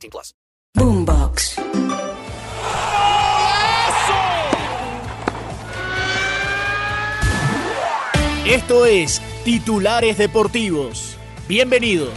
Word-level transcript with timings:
18 0.00 0.10
plus. 0.10 0.34
Boombox. 0.74 1.56
Esto 8.46 8.86
es 8.86 9.20
Titulares 9.44 10.18
Deportivos. 10.18 11.16
Bienvenidos. 11.48 12.12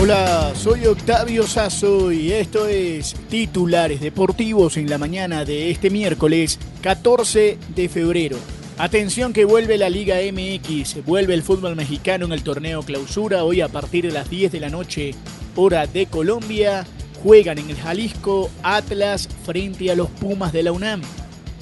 Hola, 0.00 0.52
soy 0.56 0.86
Octavio 0.86 1.46
Sazo 1.46 2.10
y 2.10 2.32
esto 2.32 2.66
es 2.66 3.14
Titulares 3.28 4.00
Deportivos 4.00 4.76
en 4.76 4.90
la 4.90 4.98
mañana 4.98 5.44
de 5.44 5.70
este 5.70 5.90
miércoles 5.90 6.58
14 6.80 7.58
de 7.76 7.88
febrero. 7.88 8.38
Atención 8.82 9.32
que 9.32 9.44
vuelve 9.44 9.78
la 9.78 9.88
Liga 9.88 10.16
MX, 10.16 11.04
vuelve 11.06 11.34
el 11.34 11.44
fútbol 11.44 11.76
mexicano 11.76 12.26
en 12.26 12.32
el 12.32 12.42
torneo 12.42 12.82
clausura 12.82 13.44
hoy 13.44 13.60
a 13.60 13.68
partir 13.68 14.04
de 14.04 14.10
las 14.10 14.28
10 14.28 14.50
de 14.50 14.58
la 14.58 14.70
noche, 14.70 15.14
hora 15.54 15.86
de 15.86 16.06
Colombia. 16.06 16.84
Juegan 17.22 17.58
en 17.58 17.70
el 17.70 17.76
Jalisco 17.76 18.50
Atlas 18.64 19.28
frente 19.44 19.88
a 19.92 19.94
los 19.94 20.10
Pumas 20.10 20.52
de 20.52 20.64
la 20.64 20.72
UNAM. 20.72 21.00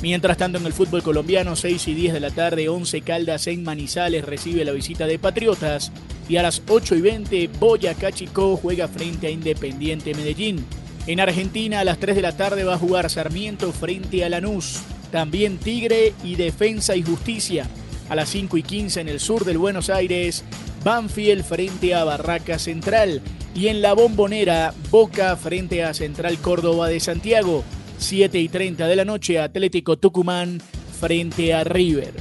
Mientras 0.00 0.38
tanto, 0.38 0.56
en 0.56 0.64
el 0.64 0.72
fútbol 0.72 1.02
colombiano, 1.02 1.56
6 1.56 1.88
y 1.88 1.94
10 1.94 2.14
de 2.14 2.20
la 2.20 2.30
tarde, 2.30 2.70
11 2.70 3.02
Caldas 3.02 3.46
en 3.48 3.64
Manizales 3.64 4.24
recibe 4.24 4.64
la 4.64 4.72
visita 4.72 5.06
de 5.06 5.18
Patriotas. 5.18 5.92
Y 6.26 6.38
a 6.38 6.42
las 6.42 6.62
8 6.70 6.94
y 6.94 7.00
20, 7.02 7.50
Boyacá 7.60 8.12
Chico 8.12 8.56
juega 8.56 8.88
frente 8.88 9.26
a 9.26 9.30
Independiente 9.30 10.14
Medellín. 10.14 10.64
En 11.06 11.20
Argentina, 11.20 11.80
a 11.80 11.84
las 11.84 11.98
3 11.98 12.16
de 12.16 12.22
la 12.22 12.38
tarde 12.38 12.64
va 12.64 12.76
a 12.76 12.78
jugar 12.78 13.10
Sarmiento 13.10 13.72
frente 13.72 14.24
a 14.24 14.30
Lanús. 14.30 14.80
También 15.10 15.58
Tigre 15.58 16.14
y 16.24 16.36
Defensa 16.36 16.96
y 16.96 17.02
Justicia. 17.02 17.66
A 18.08 18.14
las 18.14 18.28
5 18.30 18.56
y 18.56 18.62
15 18.62 19.00
en 19.00 19.08
el 19.08 19.20
sur 19.20 19.44
del 19.44 19.58
Buenos 19.58 19.90
Aires, 19.90 20.44
Banfield 20.84 21.44
frente 21.44 21.94
a 21.94 22.04
Barraca 22.04 22.58
Central. 22.58 23.22
Y 23.54 23.68
en 23.68 23.82
la 23.82 23.92
bombonera, 23.92 24.74
Boca 24.90 25.36
frente 25.36 25.84
a 25.84 25.94
Central 25.94 26.38
Córdoba 26.38 26.88
de 26.88 27.00
Santiago. 27.00 27.64
7 27.98 28.38
y 28.38 28.48
30 28.48 28.86
de 28.86 28.96
la 28.96 29.04
noche, 29.04 29.38
Atlético 29.38 29.98
Tucumán 29.98 30.60
frente 30.98 31.52
a 31.54 31.64
River. 31.64 32.14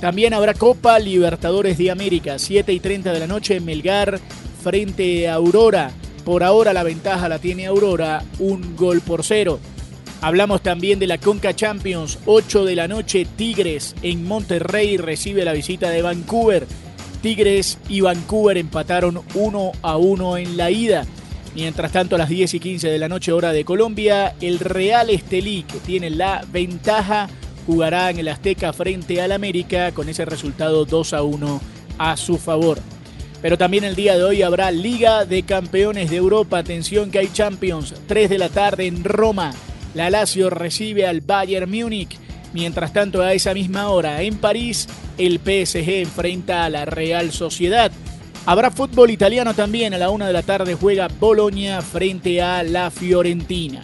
También 0.00 0.34
habrá 0.34 0.54
Copa 0.54 0.98
Libertadores 0.98 1.78
de 1.78 1.90
América, 1.90 2.38
7 2.38 2.72
y 2.72 2.80
30 2.80 3.12
de 3.12 3.20
la 3.20 3.26
noche, 3.26 3.60
Melgar 3.60 4.18
frente 4.62 5.28
a 5.28 5.34
Aurora. 5.34 5.92
Por 6.24 6.42
ahora 6.42 6.72
la 6.72 6.82
ventaja 6.82 7.28
la 7.28 7.38
tiene 7.38 7.66
Aurora, 7.66 8.24
un 8.38 8.76
gol 8.76 9.00
por 9.00 9.24
cero. 9.24 9.60
Hablamos 10.22 10.62
también 10.62 11.00
de 11.00 11.08
la 11.08 11.18
Conca 11.18 11.52
Champions, 11.52 12.20
8 12.26 12.64
de 12.64 12.76
la 12.76 12.86
noche, 12.86 13.26
Tigres 13.36 13.96
en 14.02 14.24
Monterrey 14.24 14.96
recibe 14.96 15.44
la 15.44 15.52
visita 15.52 15.90
de 15.90 16.00
Vancouver. 16.00 16.64
Tigres 17.20 17.76
y 17.88 18.02
Vancouver 18.02 18.56
empataron 18.56 19.20
1 19.34 19.72
a 19.82 19.96
1 19.96 20.36
en 20.36 20.56
la 20.56 20.70
ida. 20.70 21.04
Mientras 21.56 21.90
tanto, 21.90 22.14
a 22.14 22.18
las 22.18 22.28
10 22.28 22.54
y 22.54 22.60
15 22.60 22.88
de 22.88 23.00
la 23.00 23.08
noche, 23.08 23.32
hora 23.32 23.52
de 23.52 23.64
Colombia, 23.64 24.36
el 24.40 24.60
Real 24.60 25.10
Estelí, 25.10 25.64
que 25.64 25.78
tiene 25.80 26.08
la 26.08 26.46
ventaja, 26.52 27.28
jugará 27.66 28.08
en 28.10 28.20
el 28.20 28.28
Azteca 28.28 28.72
frente 28.72 29.20
al 29.20 29.32
América 29.32 29.90
con 29.90 30.08
ese 30.08 30.24
resultado 30.24 30.84
2 30.84 31.14
a 31.14 31.24
1 31.24 31.60
a 31.98 32.16
su 32.16 32.38
favor. 32.38 32.78
Pero 33.42 33.58
también 33.58 33.82
el 33.82 33.96
día 33.96 34.16
de 34.16 34.22
hoy 34.22 34.42
habrá 34.42 34.70
Liga 34.70 35.24
de 35.24 35.42
Campeones 35.42 36.10
de 36.10 36.16
Europa. 36.16 36.58
Atención 36.58 37.10
que 37.10 37.18
hay 37.18 37.28
Champions, 37.32 37.92
3 38.06 38.30
de 38.30 38.38
la 38.38 38.50
tarde 38.50 38.86
en 38.86 39.02
Roma. 39.02 39.52
La 39.94 40.10
Lazio 40.10 40.50
recibe 40.50 41.06
al 41.06 41.20
Bayern 41.20 41.70
Múnich. 41.70 42.18
Mientras 42.52 42.92
tanto, 42.92 43.22
a 43.22 43.32
esa 43.32 43.54
misma 43.54 43.88
hora 43.88 44.22
en 44.22 44.36
París, 44.36 44.88
el 45.18 45.38
PSG 45.38 46.02
enfrenta 46.02 46.64
a 46.64 46.70
la 46.70 46.84
Real 46.84 47.32
Sociedad. 47.32 47.90
Habrá 48.44 48.70
fútbol 48.70 49.10
italiano 49.10 49.54
también. 49.54 49.94
A 49.94 49.98
la 49.98 50.10
una 50.10 50.26
de 50.26 50.32
la 50.32 50.42
tarde 50.42 50.74
juega 50.74 51.08
Bolonia 51.08 51.80
frente 51.82 52.42
a 52.42 52.62
la 52.62 52.90
Fiorentina. 52.90 53.82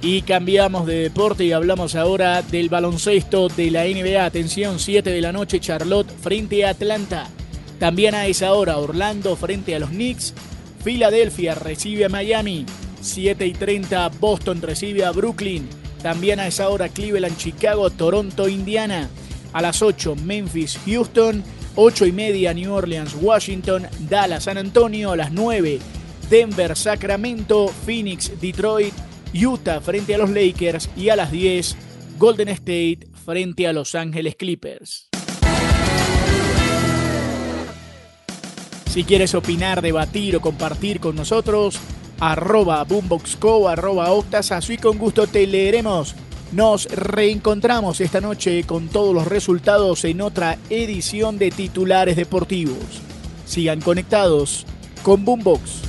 Y 0.00 0.22
cambiamos 0.22 0.86
de 0.86 1.00
deporte 1.00 1.44
y 1.44 1.52
hablamos 1.52 1.96
ahora 1.96 2.42
del 2.42 2.68
baloncesto 2.68 3.48
de 3.48 3.70
la 3.70 3.84
NBA. 3.84 4.24
Atención, 4.24 4.78
7 4.78 5.10
de 5.10 5.20
la 5.20 5.32
noche, 5.32 5.58
Charlotte 5.58 6.10
frente 6.22 6.64
a 6.64 6.70
Atlanta. 6.70 7.26
También 7.80 8.14
a 8.14 8.26
esa 8.26 8.52
hora, 8.52 8.78
Orlando 8.78 9.34
frente 9.34 9.74
a 9.74 9.80
los 9.80 9.90
Knicks. 9.90 10.34
Filadelfia 10.84 11.54
recibe 11.56 12.04
a 12.04 12.08
Miami. 12.08 12.64
7 13.00 13.46
y 13.46 13.52
30, 13.52 14.08
Boston 14.20 14.62
recibe 14.62 15.04
a 15.04 15.12
Brooklyn. 15.12 15.68
También 16.02 16.40
a 16.40 16.46
esa 16.46 16.68
hora, 16.68 16.88
Cleveland, 16.88 17.36
Chicago, 17.36 17.90
Toronto, 17.90 18.48
Indiana. 18.48 19.08
A 19.52 19.62
las 19.62 19.82
8, 19.82 20.16
Memphis, 20.16 20.78
Houston. 20.86 21.42
8 21.80 22.06
y 22.06 22.12
media 22.12 22.52
New 22.52 22.72
Orleans, 22.72 23.14
Washington, 23.20 23.86
Dallas, 24.10 24.44
San 24.44 24.58
Antonio 24.58 25.12
a 25.12 25.16
las 25.16 25.30
9, 25.30 25.78
Denver, 26.28 26.76
Sacramento, 26.76 27.68
Phoenix, 27.68 28.32
Detroit, 28.40 28.92
Utah 29.32 29.80
frente 29.80 30.16
a 30.16 30.18
los 30.18 30.28
Lakers 30.28 30.90
y 30.96 31.10
a 31.10 31.14
las 31.14 31.30
10, 31.30 31.76
Golden 32.18 32.48
State 32.48 33.06
frente 33.24 33.68
a 33.68 33.72
Los 33.72 33.94
Ángeles 33.94 34.34
Clippers. 34.34 35.08
Si 38.90 39.04
quieres 39.04 39.36
opinar, 39.36 39.80
debatir 39.80 40.34
o 40.34 40.40
compartir 40.40 40.98
con 40.98 41.14
nosotros, 41.14 41.78
arroba 42.20 42.84
boomboxco, 42.84 43.68
arroba 43.68 44.12
octasazo 44.12 44.72
y 44.72 44.78
con 44.78 44.98
gusto 44.98 45.26
te 45.26 45.46
leeremos. 45.46 46.14
Nos 46.52 46.86
reencontramos 46.86 48.00
esta 48.00 48.20
noche 48.20 48.64
con 48.64 48.88
todos 48.88 49.14
los 49.14 49.26
resultados 49.26 50.04
en 50.04 50.20
otra 50.22 50.58
edición 50.70 51.38
de 51.38 51.50
Titulares 51.50 52.16
Deportivos. 52.16 53.02
Sigan 53.44 53.80
conectados 53.80 54.64
con 55.02 55.24
Boombox. 55.24 55.87